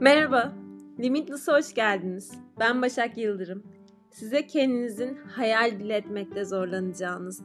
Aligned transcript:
Merhaba, 0.00 0.52
Limitless'a 0.98 1.58
hoş 1.58 1.74
geldiniz. 1.74 2.32
Ben 2.60 2.82
Başak 2.82 3.18
Yıldırım. 3.18 3.62
Size 4.10 4.46
kendinizin 4.46 5.16
hayal 5.16 5.78
bile 5.78 5.96
etmekte 5.96 6.44
zorlanacağınız, 6.44 7.42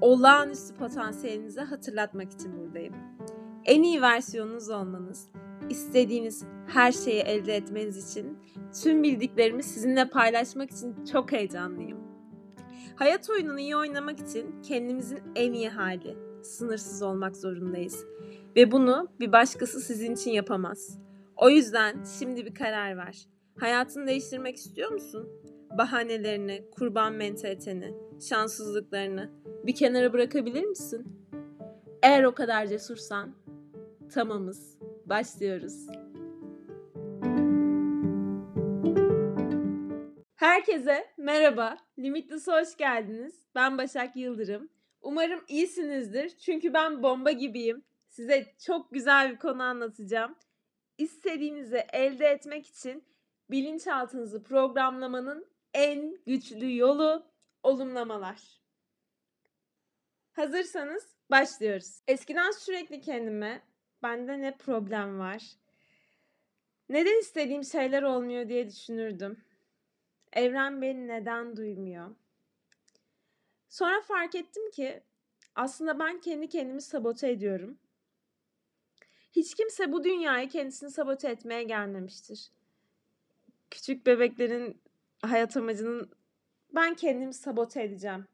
olağanüstü 0.00 0.74
potansiyelinizi 0.74 1.60
hatırlatmak 1.60 2.32
için 2.32 2.58
buradayım. 2.58 2.94
En 3.64 3.82
iyi 3.82 4.02
versiyonunuz 4.02 4.70
olmanız, 4.70 5.28
istediğiniz 5.70 6.44
her 6.66 6.92
şeyi 6.92 7.20
elde 7.20 7.56
etmeniz 7.56 8.10
için 8.10 8.38
tüm 8.82 9.02
bildiklerimi 9.02 9.62
sizinle 9.62 10.08
paylaşmak 10.08 10.70
için 10.70 11.04
çok 11.04 11.32
heyecanlıyım. 11.32 11.98
Hayat 12.96 13.30
oyununu 13.30 13.60
iyi 13.60 13.76
oynamak 13.76 14.20
için 14.20 14.62
kendimizin 14.62 15.20
en 15.36 15.52
iyi 15.52 15.68
hali, 15.68 16.16
sınırsız 16.42 17.02
olmak 17.02 17.36
zorundayız. 17.36 18.04
Ve 18.56 18.72
bunu 18.72 19.08
bir 19.20 19.32
başkası 19.32 19.80
sizin 19.80 20.14
için 20.14 20.30
yapamaz. 20.30 21.05
O 21.36 21.50
yüzden 21.50 22.04
şimdi 22.18 22.46
bir 22.46 22.54
karar 22.54 22.96
ver. 22.96 23.26
Hayatını 23.60 24.06
değiştirmek 24.06 24.56
istiyor 24.56 24.90
musun? 24.90 25.28
Bahanelerini, 25.78 26.70
kurban 26.70 27.12
mentaliteni, 27.12 27.94
şanssızlıklarını 28.28 29.30
bir 29.66 29.74
kenara 29.74 30.12
bırakabilir 30.12 30.64
misin? 30.64 31.06
Eğer 32.02 32.24
o 32.24 32.34
kadar 32.34 32.66
cesursan, 32.66 33.34
tamamız. 34.14 34.78
Başlıyoruz. 35.06 35.86
Herkese 40.36 41.06
merhaba. 41.18 41.76
Limitless'a 41.98 42.60
hoş 42.60 42.76
geldiniz. 42.76 43.46
Ben 43.54 43.78
Başak 43.78 44.16
Yıldırım. 44.16 44.68
Umarım 45.02 45.40
iyisinizdir. 45.48 46.30
Çünkü 46.38 46.74
ben 46.74 47.02
bomba 47.02 47.30
gibiyim. 47.30 47.84
Size 48.08 48.46
çok 48.66 48.92
güzel 48.92 49.32
bir 49.32 49.38
konu 49.38 49.62
anlatacağım 49.62 50.34
istediğinizi 50.98 51.76
elde 51.92 52.26
etmek 52.26 52.66
için 52.66 53.04
bilinçaltınızı 53.50 54.42
programlamanın 54.42 55.46
en 55.74 56.18
güçlü 56.26 56.76
yolu 56.76 57.26
olumlamalar. 57.62 58.60
Hazırsanız 60.32 61.16
başlıyoruz. 61.30 62.00
Eskiden 62.08 62.50
sürekli 62.50 63.00
kendime 63.00 63.62
bende 64.02 64.40
ne 64.40 64.56
problem 64.56 65.18
var? 65.18 65.42
Neden 66.88 67.20
istediğim 67.20 67.64
şeyler 67.64 68.02
olmuyor 68.02 68.48
diye 68.48 68.68
düşünürdüm. 68.68 69.44
Evren 70.32 70.82
beni 70.82 71.08
neden 71.08 71.56
duymuyor? 71.56 72.16
Sonra 73.68 74.00
fark 74.00 74.34
ettim 74.34 74.70
ki 74.70 75.02
aslında 75.54 75.98
ben 75.98 76.20
kendi 76.20 76.48
kendimi 76.48 76.82
sabote 76.82 77.30
ediyorum 77.30 77.78
hiç 79.36 79.54
kimse 79.54 79.92
bu 79.92 80.04
dünyaya 80.04 80.48
kendisini 80.48 80.90
sabote 80.90 81.28
etmeye 81.28 81.62
gelmemiştir. 81.62 82.50
Küçük 83.70 84.06
bebeklerin 84.06 84.80
hayat 85.22 85.56
amacının 85.56 86.10
ben 86.74 86.94
kendimi 86.94 87.34
sabote 87.34 87.82
edeceğim 87.82 88.26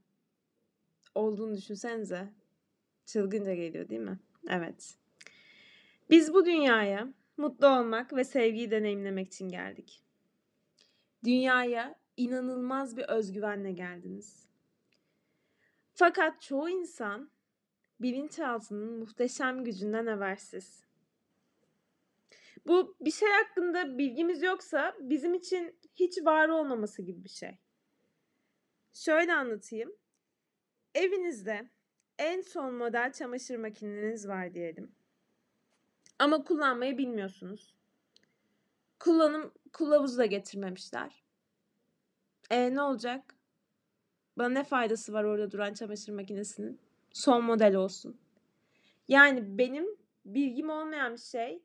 olduğunu 1.14 1.56
düşünsenize. 1.56 2.32
Çılgınca 3.06 3.54
geliyor 3.54 3.88
değil 3.88 4.00
mi? 4.00 4.18
Evet. 4.48 4.94
Biz 6.10 6.34
bu 6.34 6.46
dünyaya 6.46 7.08
mutlu 7.36 7.66
olmak 7.66 8.16
ve 8.16 8.24
sevgiyi 8.24 8.70
deneyimlemek 8.70 9.28
için 9.28 9.48
geldik. 9.48 10.02
Dünyaya 11.24 11.94
inanılmaz 12.16 12.96
bir 12.96 13.04
özgüvenle 13.04 13.72
geldiniz. 13.72 14.46
Fakat 15.94 16.42
çoğu 16.42 16.68
insan 16.68 17.30
bilinçaltının 18.00 18.98
muhteşem 18.98 19.64
gücünden 19.64 20.06
habersiz. 20.06 20.82
Bu 22.66 22.96
bir 23.00 23.10
şey 23.10 23.28
hakkında 23.28 23.98
bilgimiz 23.98 24.42
yoksa 24.42 24.94
bizim 25.00 25.34
için 25.34 25.78
hiç 25.94 26.24
var 26.24 26.48
olmaması 26.48 27.02
gibi 27.02 27.24
bir 27.24 27.28
şey. 27.28 27.58
Şöyle 28.92 29.34
anlatayım. 29.34 29.92
Evinizde 30.94 31.70
en 32.18 32.40
son 32.40 32.74
model 32.74 33.12
çamaşır 33.12 33.56
makineniz 33.56 34.28
var 34.28 34.54
diyelim. 34.54 34.92
Ama 36.18 36.44
kullanmayı 36.44 36.98
bilmiyorsunuz. 36.98 37.74
Kullanım 38.98 39.52
kılavuzu 39.72 40.18
da 40.18 40.26
getirmemişler. 40.26 41.22
E 42.50 42.74
ne 42.74 42.82
olacak? 42.82 43.34
Bana 44.38 44.48
ne 44.48 44.64
faydası 44.64 45.12
var 45.12 45.24
orada 45.24 45.50
duran 45.50 45.74
çamaşır 45.74 46.12
makinesinin? 46.12 46.80
Son 47.12 47.44
model 47.44 47.74
olsun. 47.74 48.20
Yani 49.08 49.58
benim 49.58 49.86
bilgim 50.24 50.70
olmayan 50.70 51.12
bir 51.12 51.18
şey 51.18 51.62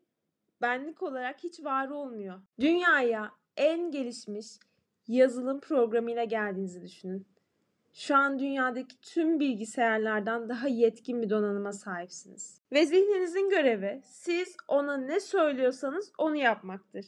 benlik 0.61 1.03
olarak 1.03 1.43
hiç 1.43 1.63
var 1.63 1.89
olmuyor. 1.89 2.39
Dünyaya 2.59 3.31
en 3.57 3.91
gelişmiş 3.91 4.47
yazılım 5.07 5.59
programıyla 5.59 6.23
geldiğinizi 6.23 6.81
düşünün. 6.81 7.27
Şu 7.93 8.15
an 8.15 8.39
dünyadaki 8.39 9.01
tüm 9.01 9.39
bilgisayarlardan 9.39 10.49
daha 10.49 10.67
yetkin 10.67 11.21
bir 11.21 11.29
donanıma 11.29 11.73
sahipsiniz. 11.73 12.61
Ve 12.71 12.85
zihninizin 12.85 13.49
görevi 13.49 14.01
siz 14.05 14.57
ona 14.67 14.97
ne 14.97 15.19
söylüyorsanız 15.19 16.11
onu 16.17 16.35
yapmaktır. 16.35 17.05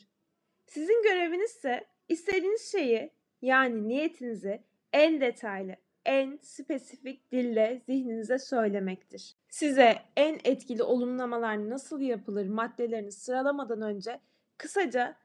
Sizin 0.66 1.04
göreviniz 1.04 1.52
ise 1.52 1.86
istediğiniz 2.08 2.72
şeyi 2.72 3.12
yani 3.42 3.88
niyetinizi 3.88 4.64
en 4.94 5.22
detaylı, 5.22 5.76
en 6.06 6.40
spesifik 6.42 7.32
dille 7.32 7.82
zihninize 7.86 8.40
söylemektir. 8.40 9.36
Size 9.50 10.02
en 10.18 10.40
etkili 10.44 10.84
olumlamalar 10.84 11.70
nasıl 11.70 12.02
yapılır 12.02 12.48
maddelerini 12.48 13.12
sıralamadan 13.12 13.82
önce 13.82 14.20
kısaca 14.58 15.16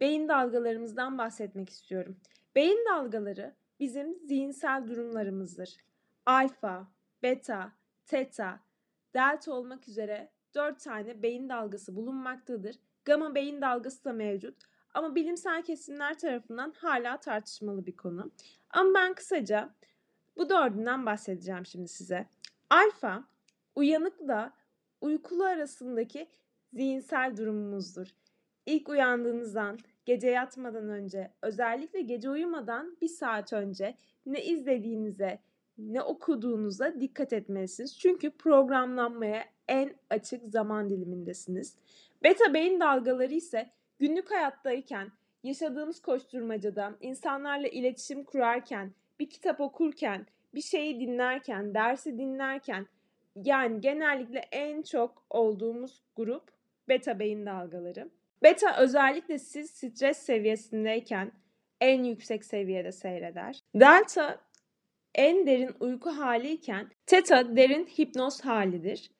beyin 0.00 0.28
dalgalarımızdan 0.28 1.18
bahsetmek 1.18 1.70
istiyorum. 1.70 2.16
Beyin 2.54 2.84
dalgaları 2.90 3.54
bizim 3.80 4.18
zihinsel 4.24 4.88
durumlarımızdır. 4.88 5.76
Alfa, 6.26 6.88
beta, 7.22 7.72
teta, 8.06 8.60
delta 9.14 9.52
olmak 9.52 9.88
üzere 9.88 10.30
4 10.54 10.80
tane 10.80 11.22
beyin 11.22 11.48
dalgası 11.48 11.96
bulunmaktadır. 11.96 12.76
Gamma 13.04 13.34
beyin 13.34 13.60
dalgası 13.60 14.04
da 14.04 14.12
mevcut 14.12 14.56
ama 14.94 15.14
bilimsel 15.14 15.62
kesimler 15.62 16.18
tarafından 16.18 16.72
hala 16.76 17.20
tartışmalı 17.20 17.86
bir 17.86 17.96
konu. 17.96 18.30
Ama 18.70 18.94
ben 18.94 19.14
kısaca 19.14 19.74
bu 20.36 20.48
dördünden 20.48 21.06
bahsedeceğim 21.06 21.66
şimdi 21.66 21.88
size. 21.88 22.26
Alfa, 22.70 23.24
uyanıkla 23.76 24.52
uykulu 25.00 25.44
arasındaki 25.44 26.28
zihinsel 26.72 27.36
durumumuzdur. 27.36 28.06
İlk 28.66 28.88
uyandığınızdan, 28.88 29.78
gece 30.04 30.30
yatmadan 30.30 30.88
önce, 30.88 31.30
özellikle 31.42 32.00
gece 32.00 32.30
uyumadan 32.30 32.96
bir 33.02 33.08
saat 33.08 33.52
önce 33.52 33.96
ne 34.26 34.44
izlediğinize, 34.44 35.38
ne 35.78 36.02
okuduğunuza 36.02 37.00
dikkat 37.00 37.32
etmelisiniz. 37.32 37.98
Çünkü 37.98 38.30
programlanmaya 38.30 39.44
en 39.68 39.94
açık 40.10 40.48
zaman 40.48 40.90
dilimindesiniz. 40.90 41.76
Beta 42.22 42.54
beyin 42.54 42.80
dalgaları 42.80 43.34
ise 43.34 43.70
günlük 43.98 44.30
hayattayken, 44.30 45.12
yaşadığımız 45.42 46.00
koşturmacada, 46.00 46.94
insanlarla 47.00 47.68
iletişim 47.68 48.24
kurarken, 48.24 48.92
bir 49.20 49.30
kitap 49.30 49.60
okurken, 49.60 50.26
bir 50.54 50.60
şeyi 50.60 51.00
dinlerken, 51.00 51.74
dersi 51.74 52.18
dinlerken 52.18 52.86
yani 53.44 53.80
genellikle 53.80 54.38
en 54.38 54.82
çok 54.82 55.22
olduğumuz 55.30 56.02
grup 56.16 56.42
beta 56.88 57.18
beyin 57.18 57.46
dalgaları. 57.46 58.10
Beta 58.42 58.76
özellikle 58.78 59.38
siz 59.38 59.70
stres 59.70 60.18
seviyesindeyken 60.18 61.32
en 61.80 62.04
yüksek 62.04 62.44
seviyede 62.44 62.92
seyreder. 62.92 63.60
Delta 63.74 64.38
en 65.14 65.46
derin 65.46 65.70
uyku 65.80 66.10
haliyken 66.10 66.90
teta 67.06 67.56
derin 67.56 67.84
hipnoz 67.98 68.40
halidir. 68.40 69.10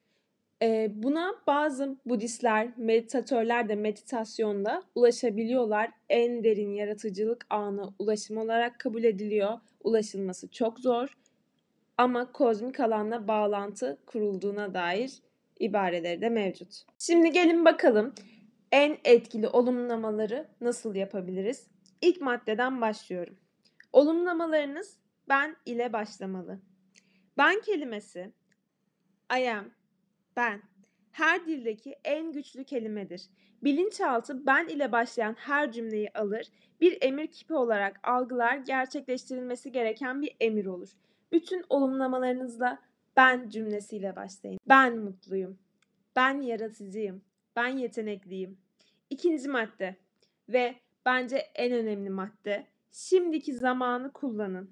Ee, 0.63 0.91
buna 0.95 1.35
bazı 1.47 1.97
Budistler, 2.07 2.69
meditatörler 2.77 3.69
de 3.69 3.75
meditasyonda 3.75 4.83
ulaşabiliyorlar. 4.95 5.91
En 6.09 6.45
derin 6.45 6.71
yaratıcılık 6.71 7.47
anı 7.51 7.95
ulaşım 7.99 8.37
olarak 8.37 8.81
kabul 8.81 9.05
ediliyor. 9.05 9.59
Ulaşılması 9.85 10.51
çok 10.51 10.79
zor 10.81 11.17
ama 11.99 12.33
kozmik 12.33 12.81
alanla 12.81 13.29
bağlantı 13.29 13.99
kurulduğuna 14.07 14.75
dair 14.75 15.13
ibareleri 15.61 16.21
de 16.21 16.29
mevcut. 16.29 16.83
Şimdi 16.99 17.33
gelin 17.33 17.65
bakalım 17.65 18.15
en 18.73 18.99
etkili 19.05 19.49
olumlamaları 19.49 20.49
nasıl 20.61 20.95
yapabiliriz? 20.95 21.67
İlk 22.03 22.21
maddeden 22.21 22.81
başlıyorum. 22.81 23.37
Olumlamalarınız 23.93 24.97
ben 25.29 25.57
ile 25.67 25.93
başlamalı. 25.93 26.61
Ben 27.39 27.61
kelimesi 27.61 28.33
I 29.39 29.51
am, 29.51 29.71
ben 30.37 30.63
her 31.13 31.47
dildeki 31.47 31.97
en 32.05 32.33
güçlü 32.33 32.65
kelimedir. 32.65 33.23
Bilinçaltı 33.65 34.47
ben 34.47 34.69
ile 34.69 34.93
başlayan 34.93 35.35
her 35.35 35.73
cümleyi 35.73 36.11
alır, 36.15 36.47
bir 36.81 36.99
emir 37.01 37.27
kipi 37.27 37.55
olarak 37.55 38.01
algılar, 38.03 38.57
gerçekleştirilmesi 38.57 39.73
gereken 39.73 40.23
bir 40.23 40.37
emir 40.41 40.67
olur. 40.67 40.89
Bütün 41.33 41.65
olumlamalarınızla 41.69 42.79
ben 43.17 43.49
cümlesiyle 43.49 44.17
başlayın. 44.17 44.59
Ben 44.69 44.99
mutluyum. 44.99 45.59
Ben 46.17 46.41
yaratıcıyım. 46.41 47.23
Ben 47.57 47.69
yetenekliyim. 47.69 48.59
İkinci 49.11 49.49
madde 49.49 49.97
ve 50.49 50.75
bence 51.07 51.37
en 51.55 51.73
önemli 51.73 52.11
madde 52.11 52.67
şimdiki 52.93 53.55
zamanı 53.55 54.13
kullanın. 54.13 54.71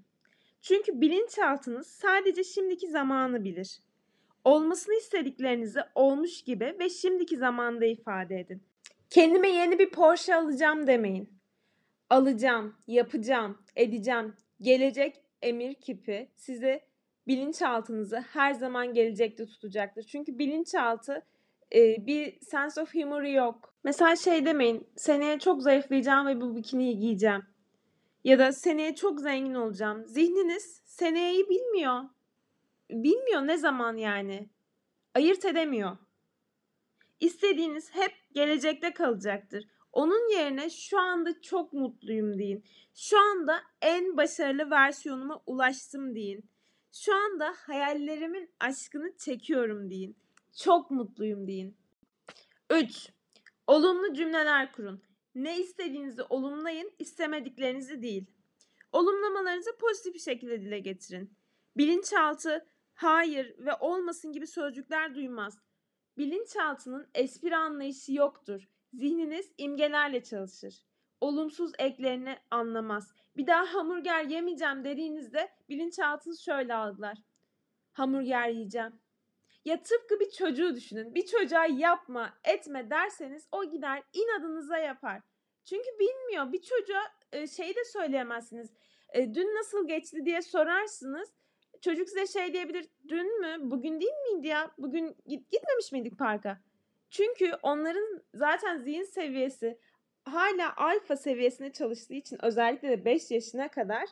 Çünkü 0.61 1.01
bilinçaltınız 1.01 1.87
sadece 1.87 2.45
şimdiki 2.45 2.91
zamanı 2.91 3.45
bilir. 3.45 3.81
Olmasını 4.45 4.95
istediklerinizi 4.95 5.81
olmuş 5.95 6.43
gibi 6.43 6.77
ve 6.79 6.89
şimdiki 6.89 7.37
zamanda 7.37 7.85
ifade 7.85 8.41
edin. 8.41 8.63
Kendime 9.11 9.49
yeni 9.49 9.79
bir 9.79 9.91
Porsche 9.91 10.35
alacağım 10.35 10.87
demeyin. 10.87 11.31
Alacağım, 12.11 12.75
yapacağım, 12.87 13.59
edeceğim. 13.77 14.35
Gelecek 14.61 15.24
emir 15.45 15.75
kipi 15.75 16.29
sizi 16.37 16.81
bilinçaltınızı 17.27 18.17
her 18.17 18.53
zaman 18.53 18.95
gelecekte 18.95 19.47
tutacaktır. 19.47 20.03
Çünkü 20.03 20.39
bilinçaltı 20.39 21.23
e, 21.75 22.07
bir 22.07 22.41
sense 22.41 22.83
of 22.83 22.95
humor 22.95 23.23
yok. 23.23 23.75
Mesela 23.85 24.17
şey 24.17 24.47
demeyin, 24.47 24.87
seneye 24.97 25.39
çok 25.39 25.63
zayıflayacağım 25.63 26.27
ve 26.27 26.41
bu 26.41 26.57
bikiniyi 26.57 26.99
giyeceğim. 26.99 27.43
Ya 28.25 28.39
da 28.39 28.53
seneye 28.53 28.95
çok 28.95 29.21
zengin 29.21 29.55
olacağım. 29.55 30.07
Zihniniz 30.07 30.83
seneyi 30.85 31.49
bilmiyor. 31.49 32.03
Bilmiyor 32.91 33.47
ne 33.47 33.57
zaman 33.57 33.97
yani. 33.97 34.49
Ayırt 35.15 35.45
edemiyor. 35.45 35.97
İstediğiniz 37.21 37.95
hep 37.95 38.13
gelecekte 38.33 38.93
kalacaktır. 38.93 39.65
Onun 39.95 40.33
yerine 40.33 40.71
şu 40.71 40.99
anda 40.99 41.41
çok 41.41 41.73
mutluyum 41.73 42.39
deyin. 42.39 42.65
Şu 42.95 43.19
anda 43.19 43.63
en 43.83 44.17
başarılı 44.17 44.71
versiyonuma 44.71 45.43
ulaştım 45.47 46.15
deyin. 46.15 46.51
Şu 46.93 47.15
anda 47.15 47.55
hayallerimin 47.57 48.51
aşkını 48.61 49.17
çekiyorum 49.17 49.91
deyin. 49.91 50.17
Çok 50.63 50.91
mutluyum 50.91 51.47
deyin. 51.47 51.77
3. 52.71 53.09
Olumlu 53.67 54.15
cümleler 54.15 54.73
kurun. 54.73 55.03
Ne 55.35 55.59
istediğinizi 55.61 56.23
olumlayın, 56.23 56.93
istemediklerinizi 56.99 58.03
değil. 58.03 58.27
Olumlamalarınızı 58.93 59.77
pozitif 59.77 60.15
bir 60.15 60.19
şekilde 60.19 60.61
dile 60.61 60.79
getirin. 60.79 61.33
Bilinçaltı 61.77 62.67
hayır 62.95 63.55
ve 63.59 63.75
olmasın 63.81 64.33
gibi 64.33 64.47
sözcükler 64.47 65.15
duymaz. 65.15 65.59
Bilinçaltının 66.19 67.09
espri 67.15 67.57
anlayışı 67.57 68.13
yoktur. 68.13 68.69
Zihniniz 68.95 69.53
imgelerle 69.59 70.23
çalışır. 70.23 70.75
Olumsuz 71.21 71.73
eklerini 71.79 72.39
anlamaz. 72.51 73.15
Bir 73.37 73.47
daha 73.47 73.75
hamburger 73.75 74.25
yemeyeceğim 74.25 74.85
dediğinizde 74.85 75.49
bilinçaltınız 75.69 76.41
şöyle 76.41 76.75
algılar. 76.75 77.19
Hamburger 77.93 78.49
yiyeceğim. 78.49 79.01
Ya 79.65 79.83
tıpkı 79.83 80.21
bir 80.21 80.31
çocuğu 80.31 80.75
düşünün. 80.75 81.15
Bir 81.15 81.27
çocuğa 81.27 81.67
yapma, 81.67 82.33
etme 82.45 82.91
derseniz 82.91 83.49
o 83.53 83.71
gider 83.71 84.03
inadınıza 84.13 84.79
yapar. 84.79 85.21
Çünkü 85.65 85.89
bilmiyor. 86.01 86.53
Bir 86.53 86.63
çocuğa 86.63 87.03
şey 87.47 87.77
de 87.77 87.85
söyleyemezsiniz. 87.85 88.71
E, 89.13 89.35
dün 89.35 89.55
nasıl 89.59 89.89
geçti 89.89 90.25
diye 90.25 90.43
sorarsınız. 90.43 91.33
Çocuk 91.81 92.09
size 92.09 92.27
şey 92.27 92.53
diyebilir. 92.53 92.89
Dün 93.09 93.41
mü? 93.41 93.57
Bugün 93.61 94.01
değil 94.01 94.33
miydi 94.33 94.47
ya? 94.47 94.71
Bugün 94.79 95.17
git, 95.27 95.51
gitmemiş 95.51 95.93
miydik 95.93 96.19
parka? 96.19 96.61
Çünkü 97.15 97.53
onların 97.63 98.23
zaten 98.35 98.79
zihin 98.79 99.05
seviyesi 99.05 99.79
hala 100.25 100.77
alfa 100.77 101.17
seviyesine 101.17 101.73
çalıştığı 101.73 102.15
için 102.15 102.45
özellikle 102.45 102.89
de 102.89 103.05
5 103.05 103.31
yaşına 103.31 103.69
kadar 103.69 104.09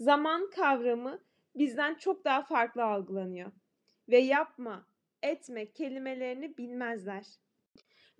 zaman 0.00 0.50
kavramı 0.50 1.18
bizden 1.56 1.94
çok 1.94 2.24
daha 2.24 2.42
farklı 2.42 2.84
algılanıyor. 2.84 3.52
Ve 4.08 4.18
yapma, 4.18 4.86
etme 5.22 5.72
kelimelerini 5.72 6.58
bilmezler. 6.58 7.26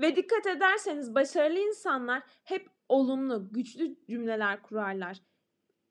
Ve 0.00 0.16
dikkat 0.16 0.46
ederseniz 0.46 1.14
başarılı 1.14 1.58
insanlar 1.58 2.22
hep 2.44 2.68
olumlu, 2.88 3.52
güçlü 3.52 3.96
cümleler 4.08 4.62
kurarlar. 4.62 5.20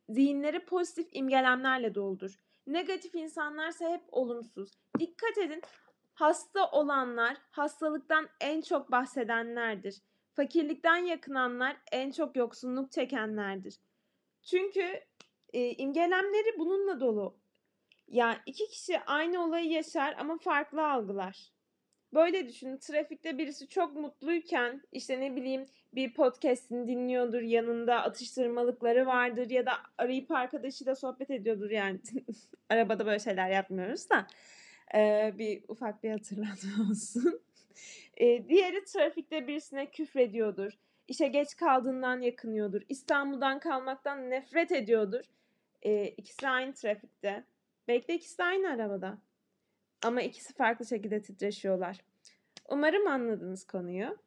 Zihinleri 0.10 0.66
pozitif 0.66 1.08
imgelemlerle 1.12 1.96
doldur. 1.96 2.40
Negatif 2.68 3.16
insanlarsa 3.16 3.90
hep 3.90 4.04
olumsuz. 4.12 4.72
Dikkat 5.00 5.38
edin 5.38 5.62
hasta 6.14 6.72
olanlar 6.72 7.38
hastalıktan 7.52 8.30
en 8.42 8.62
çok 8.62 8.92
bahsedenlerdir. 8.92 10.02
Fakirlikten 10.34 10.98
yakınanlar 10.98 11.78
en 11.92 12.12
çok 12.12 12.36
yoksunluk 12.36 12.92
çekenlerdir. 12.92 13.76
Çünkü 14.44 15.00
e, 15.54 15.72
imgelemleri 15.72 16.60
bununla 16.60 17.00
dolu. 17.00 17.38
Yani 18.08 18.38
iki 18.46 18.68
kişi 18.68 19.00
aynı 19.00 19.44
olayı 19.46 19.70
yaşar 19.70 20.16
ama 20.20 20.38
farklı 20.38 20.92
algılar. 20.92 21.54
Böyle 22.14 22.48
düşünün 22.48 22.78
trafikte 22.78 23.38
birisi 23.38 23.68
çok 23.68 23.96
mutluyken 23.96 24.82
işte 24.92 25.20
ne 25.20 25.36
bileyim 25.36 25.66
bir 25.94 26.14
podcast'ini 26.14 26.88
dinliyordur 26.88 27.42
yanında 27.42 28.02
atıştırmalıkları 28.02 29.06
vardır 29.06 29.50
ya 29.50 29.66
da 29.66 29.72
arayıp 29.98 30.32
arkadaşıyla 30.32 30.96
sohbet 30.96 31.32
ediyordur 31.32 31.70
yani 31.70 32.00
arabada 32.70 33.06
böyle 33.06 33.20
şeyler 33.20 33.50
yapmıyoruz 33.50 34.10
da 34.10 34.28
ee, 34.96 35.34
bir 35.38 35.64
ufak 35.68 36.04
bir 36.04 36.12
hatırlatma 36.12 36.72
olsun. 36.92 37.42
Ee, 38.18 38.50
diğeri 38.50 38.86
trafikte 38.86 39.48
birisine 39.48 39.92
küfrediyordur. 39.92 40.72
İşe 41.08 41.28
geç 41.28 41.56
kaldığından 41.56 42.22
yakınıyordur. 42.22 42.82
İstanbul'dan 42.90 43.60
kalmaktan 43.60 44.30
nefret 44.30 44.72
ediyordur. 44.72 45.24
Ee, 45.82 46.08
ikisi 46.08 46.48
aynı 46.48 46.74
trafikte. 46.74 47.44
Belki 47.88 48.08
de 48.08 48.14
ikisi 48.14 48.38
de 48.38 48.44
aynı 48.44 48.70
arabada. 48.70 49.18
Ama 50.04 50.22
ikisi 50.22 50.54
farklı 50.54 50.86
şekilde 50.86 51.22
titreşiyorlar. 51.22 51.98
Umarım 52.70 53.08
anladınız 53.08 53.68
konuyu. 53.68 54.18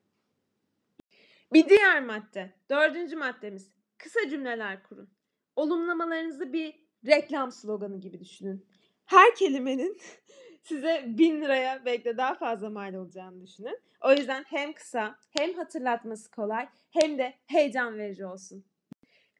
Bir 1.53 1.69
diğer 1.69 2.03
madde. 2.03 2.53
Dördüncü 2.71 3.17
maddemiz. 3.17 3.73
Kısa 3.99 4.21
cümleler 4.31 4.83
kurun. 4.83 5.09
Olumlamalarınızı 5.57 6.53
bir 6.53 6.75
reklam 7.07 7.53
sloganı 7.53 8.01
gibi 8.01 8.21
düşünün. 8.21 8.67
Her 9.07 9.35
kelimenin 9.35 10.01
size 10.67 11.05
bin 11.07 11.41
liraya 11.41 11.85
belki 11.85 12.05
de 12.05 12.17
daha 12.17 12.35
fazla 12.35 12.71
mal 12.71 12.95
olacağını 12.95 13.43
düşünün. 13.43 13.79
O 14.01 14.13
yüzden 14.13 14.45
hem 14.49 14.73
kısa 14.73 15.19
hem 15.39 15.55
hatırlatması 15.55 16.31
kolay 16.31 16.69
hem 16.91 17.19
de 17.19 17.35
heyecan 17.47 17.99
verici 17.99 18.27
olsun. 18.27 18.65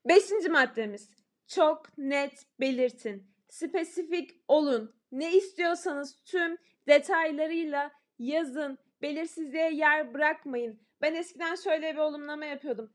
Beşinci 0.09 0.49
maddemiz. 0.49 1.11
Çok 1.47 1.99
net 1.99 2.47
belirtin. 2.61 3.27
Spesifik 3.49 4.31
olun. 4.49 4.95
Ne 5.13 5.37
istiyorsanız 5.37 6.23
tüm 6.25 6.57
detaylarıyla 6.89 7.91
yazın. 8.19 8.79
Belirsizliğe 9.03 9.75
yer 9.75 10.15
bırakmayın. 10.15 10.81
Ben 11.03 11.15
eskiden 11.15 11.55
şöyle 11.55 11.93
bir 11.93 11.99
olumlama 11.99 12.45
yapıyordum. 12.45 12.93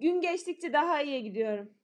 Gün 0.00 0.20
geçtikçe 0.20 0.72
daha 0.72 1.02
iyiye 1.02 1.20
gidiyorum. 1.20 1.74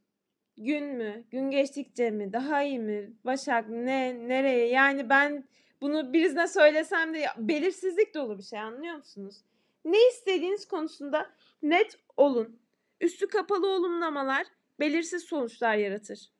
Gün 0.56 0.84
mü? 0.84 1.24
Gün 1.30 1.50
geçtikçe 1.50 2.10
mi? 2.10 2.32
Daha 2.32 2.62
iyi 2.62 2.78
mi? 2.78 3.12
Başak 3.24 3.68
ne? 3.68 4.28
Nereye? 4.28 4.68
Yani 4.68 5.08
ben 5.08 5.44
bunu 5.80 6.12
birisine 6.12 6.48
söylesem 6.48 7.14
de 7.14 7.26
belirsizlik 7.38 8.14
dolu 8.14 8.38
bir 8.38 8.42
şey 8.42 8.58
anlıyor 8.58 8.94
musunuz? 8.94 9.36
Ne 9.84 10.08
istediğiniz 10.08 10.68
konusunda 10.68 11.30
net 11.62 11.98
olun. 12.16 12.60
Üstü 13.00 13.28
kapalı 13.28 13.66
olumlamalar 13.66 14.46
belirsiz 14.80 15.22
sonuçlar 15.22 15.76
yaratır. 15.76 16.30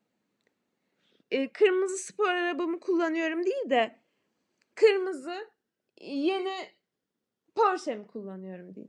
Ee, 1.31 1.49
kırmızı 1.49 1.99
spor 1.99 2.29
arabamı 2.29 2.81
kullanıyorum 2.81 3.45
değil 3.45 3.71
de 3.71 3.99
kırmızı 4.75 5.49
yeni 6.01 6.55
Porsche'mi 7.55 8.07
kullanıyorum 8.07 8.75
değil. 8.75 8.89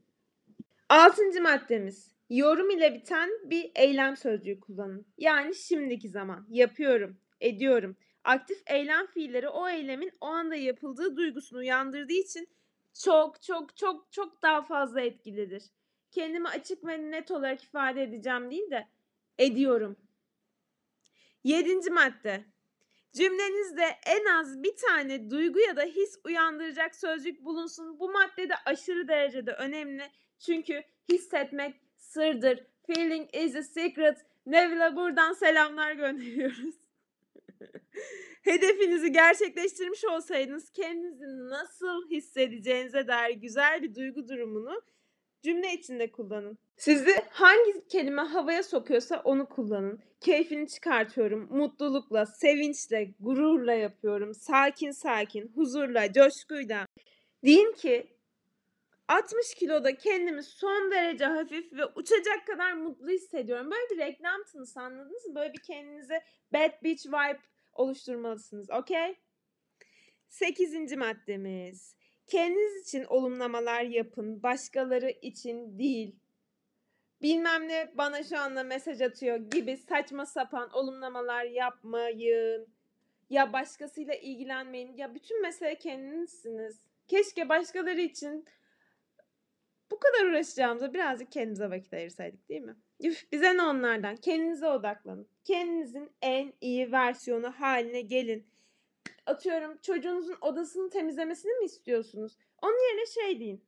Altıncı 0.89 1.41
maddemiz. 1.41 2.15
Yorum 2.29 2.69
ile 2.69 2.93
biten 2.93 3.29
bir 3.43 3.71
eylem 3.75 4.17
sözcüğü 4.17 4.59
kullanın. 4.59 5.05
Yani 5.17 5.55
şimdiki 5.55 6.09
zaman. 6.09 6.47
Yapıyorum, 6.49 7.17
ediyorum 7.41 7.97
aktif 8.29 8.63
eylem 8.67 9.07
fiilleri 9.07 9.49
o 9.49 9.69
eylemin 9.69 10.11
o 10.21 10.25
anda 10.25 10.55
yapıldığı 10.55 11.17
duygusunu 11.17 11.59
uyandırdığı 11.59 12.13
için 12.13 12.49
çok 13.03 13.41
çok 13.41 13.77
çok 13.77 14.11
çok 14.11 14.41
daha 14.41 14.61
fazla 14.61 15.01
etkilidir. 15.01 15.63
Kendimi 16.11 16.47
açık 16.47 16.85
ve 16.85 17.11
net 17.11 17.31
olarak 17.31 17.63
ifade 17.63 18.03
edeceğim 18.03 18.51
değil 18.51 18.71
de 18.71 18.87
ediyorum. 19.37 19.97
Yedinci 21.43 21.89
madde. 21.89 22.45
Cümlenizde 23.13 23.85
en 24.05 24.25
az 24.25 24.63
bir 24.63 24.75
tane 24.75 25.29
duygu 25.29 25.59
ya 25.59 25.75
da 25.75 25.83
his 25.83 26.19
uyandıracak 26.23 26.95
sözcük 26.95 27.45
bulunsun. 27.45 27.99
Bu 27.99 28.11
madde 28.11 28.49
de 28.49 28.53
aşırı 28.65 29.07
derecede 29.07 29.51
önemli. 29.51 30.03
Çünkü 30.39 30.83
hissetmek 31.11 31.75
sırdır. 31.97 32.63
Feeling 32.87 33.35
is 33.35 33.55
a 33.55 33.63
secret. 33.63 34.25
Neville'e 34.45 34.95
buradan 34.95 35.33
selamlar 35.33 35.91
gönderiyoruz. 35.91 36.75
Hedefinizi 38.41 39.11
gerçekleştirmiş 39.11 40.05
olsaydınız 40.05 40.69
kendinizi 40.69 41.49
nasıl 41.49 42.09
hissedeceğinize 42.09 43.07
dair 43.07 43.35
güzel 43.35 43.83
bir 43.83 43.95
duygu 43.95 44.27
durumunu 44.27 44.81
cümle 45.43 45.73
içinde 45.73 46.11
kullanın. 46.11 46.57
Sizi 46.77 47.15
hangi 47.29 47.87
kelime 47.87 48.21
havaya 48.21 48.63
sokuyorsa 48.63 49.21
onu 49.23 49.49
kullanın. 49.49 49.99
Keyfini 50.19 50.67
çıkartıyorum. 50.67 51.47
Mutlulukla, 51.57 52.25
sevinçle, 52.25 53.13
gururla 53.19 53.73
yapıyorum. 53.73 54.33
Sakin 54.33 54.91
sakin, 54.91 55.51
huzurla, 55.55 56.13
coşkuyla. 56.13 56.85
Deyin 57.43 57.73
ki 57.73 58.19
60 59.07 59.55
kiloda 59.55 59.95
kendimi 59.95 60.43
son 60.43 60.91
derece 60.91 61.25
hafif 61.25 61.73
ve 61.73 61.85
uçacak 61.85 62.47
kadar 62.47 62.73
mutlu 62.73 63.09
hissediyorum. 63.09 63.71
Böyle 63.71 63.89
bir 63.89 63.97
reklam 63.97 64.43
tınısı 64.43 64.79
anladınız 64.79 65.25
mı? 65.25 65.35
Böyle 65.35 65.53
bir 65.53 65.59
kendinize 65.59 66.23
bad 66.53 66.83
bitch 66.83 67.07
vibe 67.07 67.39
oluşturmalısınız. 67.73 68.69
Okey? 68.69 69.15
Sekizinci 70.27 70.97
maddemiz. 70.97 71.95
Kendiniz 72.27 72.87
için 72.87 73.03
olumlamalar 73.03 73.81
yapın. 73.81 74.43
Başkaları 74.43 75.09
için 75.09 75.79
değil. 75.79 76.15
Bilmem 77.21 77.67
ne 77.67 77.91
bana 77.93 78.23
şu 78.23 78.39
anda 78.39 78.63
mesaj 78.63 79.01
atıyor 79.01 79.37
gibi 79.37 79.77
saçma 79.77 80.25
sapan 80.25 80.69
olumlamalar 80.73 81.43
yapmayın. 81.43 82.67
Ya 83.29 83.53
başkasıyla 83.53 84.13
ilgilenmeyin. 84.13 84.97
Ya 84.97 85.15
bütün 85.15 85.41
mesele 85.41 85.75
kendinizsiniz. 85.75 86.79
Keşke 87.07 87.49
başkaları 87.49 88.01
için 88.01 88.45
bu 89.91 89.99
kadar 89.99 90.25
uğraşacağımıza 90.25 90.93
birazcık 90.93 91.31
kendimize 91.31 91.69
vakit 91.69 91.93
ayırsaydık 91.93 92.49
değil 92.49 92.61
mi? 92.61 92.75
Üf, 93.03 93.31
bize 93.31 93.57
ne 93.57 93.61
onlardan? 93.61 94.15
Kendinize 94.15 94.67
odaklanın. 94.67 95.27
Kendinizin 95.49 96.11
en 96.21 96.53
iyi 96.61 96.91
versiyonu 96.91 97.51
haline 97.51 98.01
gelin. 98.01 98.47
Atıyorum 99.25 99.77
çocuğunuzun 99.81 100.37
odasını 100.41 100.89
temizlemesini 100.89 101.53
mi 101.53 101.65
istiyorsunuz? 101.65 102.37
Onun 102.61 102.89
yerine 102.89 103.05
şey 103.05 103.39
deyin. 103.39 103.63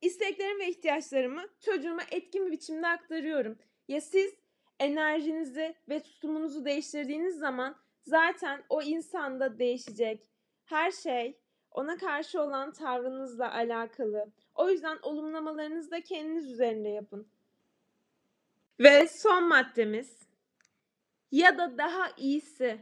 İsteklerimi 0.00 0.60
ve 0.60 0.68
ihtiyaçlarımı 0.68 1.44
çocuğuma 1.60 2.02
etkin 2.10 2.46
bir 2.46 2.52
biçimde 2.52 2.86
aktarıyorum. 2.86 3.58
Ya 3.88 4.00
siz 4.00 4.34
enerjinizi 4.80 5.74
ve 5.88 6.02
tutumunuzu 6.02 6.64
değiştirdiğiniz 6.64 7.38
zaman 7.38 7.76
zaten 8.02 8.62
o 8.68 8.82
insanda 8.82 9.58
değişecek. 9.58 10.30
Her 10.64 10.90
şey 10.90 11.38
ona 11.70 11.96
karşı 11.96 12.40
olan 12.40 12.72
tavrınızla 12.72 13.54
alakalı. 13.54 14.32
O 14.54 14.70
yüzden 14.70 14.98
olumlamalarınızı 15.02 15.90
da 15.90 16.00
kendiniz 16.00 16.50
üzerinde 16.50 16.88
yapın. 16.88 17.26
Ve 18.80 19.08
son 19.08 19.48
maddemiz 19.48 20.31
ya 21.32 21.58
da 21.58 21.78
daha 21.78 22.10
iyisi 22.16 22.78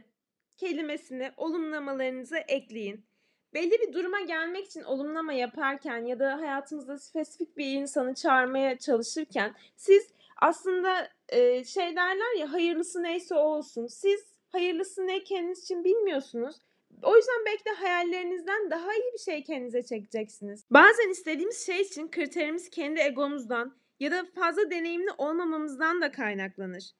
kelimesini 0.57 1.31
olumlamalarınıza 1.37 2.37
ekleyin. 2.37 3.05
Belli 3.53 3.71
bir 3.71 3.93
duruma 3.93 4.21
gelmek 4.21 4.65
için 4.65 4.83
olumlama 4.83 5.33
yaparken 5.33 6.05
ya 6.05 6.19
da 6.19 6.37
hayatınızda 6.39 6.99
spesifik 6.99 7.57
bir 7.57 7.65
insanı 7.65 8.15
çağırmaya 8.15 8.77
çalışırken 8.77 9.55
siz 9.75 10.07
aslında 10.37 11.09
e, 11.29 11.63
şey 11.63 11.95
derler 11.95 12.39
ya 12.39 12.53
hayırlısı 12.53 13.03
neyse 13.03 13.35
o 13.35 13.39
olsun. 13.39 13.87
Siz 13.87 14.25
hayırlısı 14.49 15.07
ne 15.07 15.23
kendiniz 15.23 15.63
için 15.63 15.83
bilmiyorsunuz. 15.83 16.55
O 17.03 17.15
yüzden 17.15 17.45
belki 17.45 17.65
de 17.65 17.69
hayallerinizden 17.69 18.71
daha 18.71 18.93
iyi 18.93 19.13
bir 19.13 19.19
şey 19.19 19.43
kendinize 19.43 19.83
çekeceksiniz. 19.83 20.65
Bazen 20.71 21.09
istediğimiz 21.09 21.65
şey 21.65 21.81
için 21.81 22.11
kriterimiz 22.11 22.69
kendi 22.69 22.99
egomuzdan 22.99 23.75
ya 23.99 24.11
da 24.11 24.25
fazla 24.35 24.71
deneyimli 24.71 25.11
olmamamızdan 25.17 26.01
da 26.01 26.11
kaynaklanır. 26.11 26.91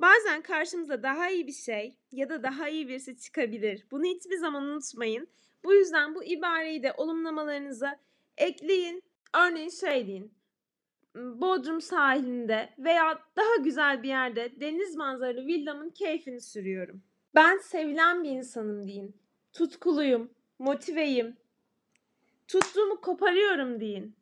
Bazen 0.00 0.42
karşımıza 0.42 1.02
daha 1.02 1.30
iyi 1.30 1.46
bir 1.46 1.52
şey 1.52 1.96
ya 2.12 2.28
da 2.28 2.42
daha 2.42 2.68
iyi 2.68 2.88
birisi 2.88 3.18
çıkabilir. 3.18 3.86
Bunu 3.90 4.04
hiçbir 4.04 4.36
zaman 4.36 4.62
unutmayın. 4.62 5.28
Bu 5.64 5.74
yüzden 5.74 6.14
bu 6.14 6.24
ibareyi 6.24 6.82
de 6.82 6.92
olumlamalarınıza 6.96 8.00
ekleyin. 8.36 9.02
Örneğin 9.34 9.68
şey 9.68 10.06
deyin. 10.06 10.32
Bodrum 11.14 11.80
sahilinde 11.80 12.74
veya 12.78 13.18
daha 13.36 13.56
güzel 13.56 14.02
bir 14.02 14.08
yerde 14.08 14.60
deniz 14.60 14.96
manzaralı 14.96 15.46
villamın 15.46 15.90
keyfini 15.90 16.40
sürüyorum. 16.40 17.02
Ben 17.34 17.58
sevilen 17.58 18.24
bir 18.24 18.30
insanım 18.30 18.88
deyin. 18.88 19.16
Tutkuluyum, 19.52 20.30
motiveyim. 20.58 21.36
Tuttuğumu 22.48 23.00
koparıyorum 23.00 23.80
deyin. 23.80 24.17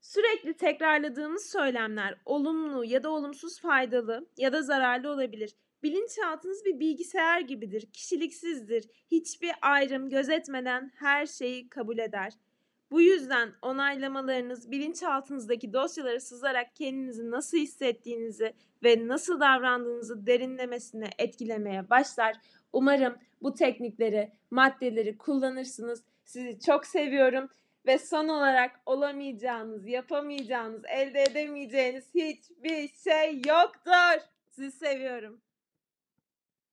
Sürekli 0.00 0.56
tekrarladığımız 0.56 1.46
söylemler 1.46 2.14
olumlu 2.24 2.84
ya 2.84 3.02
da 3.02 3.10
olumsuz 3.10 3.60
faydalı 3.60 4.26
ya 4.36 4.52
da 4.52 4.62
zararlı 4.62 5.10
olabilir. 5.10 5.54
Bilinçaltınız 5.82 6.64
bir 6.64 6.80
bilgisayar 6.80 7.40
gibidir, 7.40 7.92
kişiliksizdir. 7.92 8.84
Hiçbir 9.10 9.52
ayrım 9.62 10.08
gözetmeden 10.08 10.92
her 10.94 11.26
şeyi 11.26 11.68
kabul 11.68 11.98
eder. 11.98 12.32
Bu 12.90 13.00
yüzden 13.00 13.52
onaylamalarınız 13.62 14.70
bilinçaltınızdaki 14.70 15.72
dosyaları 15.72 16.20
sızarak 16.20 16.76
kendinizi 16.76 17.30
nasıl 17.30 17.58
hissettiğinizi 17.58 18.54
ve 18.84 19.08
nasıl 19.08 19.40
davrandığınızı 19.40 20.26
derinlemesine 20.26 21.10
etkilemeye 21.18 21.90
başlar. 21.90 22.36
Umarım 22.72 23.16
bu 23.42 23.54
teknikleri, 23.54 24.32
maddeleri 24.50 25.18
kullanırsınız. 25.18 26.04
Sizi 26.24 26.60
çok 26.60 26.86
seviyorum 26.86 27.48
ve 27.86 27.98
son 27.98 28.28
olarak 28.28 28.80
olamayacağınız, 28.86 29.86
yapamayacağınız, 29.86 30.82
elde 30.88 31.22
edemeyeceğiniz 31.22 32.14
hiçbir 32.14 32.88
şey 32.88 33.42
yoktur. 33.46 34.22
Sizi 34.50 34.70
seviyorum. 34.70 35.40